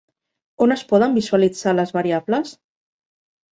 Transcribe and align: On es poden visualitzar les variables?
On 0.65 0.73
es 0.75 0.83
poden 0.93 1.13
visualitzar 1.19 1.75
les 1.81 1.95
variables? 2.01 2.57